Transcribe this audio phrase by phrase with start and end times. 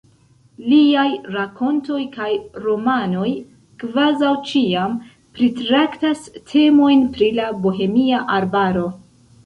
[0.69, 2.29] Liaj rakontoj kaj
[2.65, 3.27] romanoj
[3.85, 4.99] kvazaŭ ĉiam
[5.37, 8.89] pritraktas temojn pri la Bohemia Arbaro.